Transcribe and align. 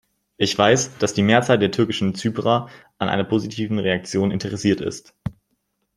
Ich 0.37 0.57
weiß, 0.57 0.97
dass 0.97 1.13
die 1.13 1.21
Mehrzahl 1.21 1.59
der 1.59 1.69
türkischen 1.69 2.15
Zyprer 2.15 2.69
an 2.97 3.07
einer 3.07 3.23
positiven 3.23 3.77
Reaktion 3.77 4.31
interessiert 4.31 4.81
ist. 4.81 5.13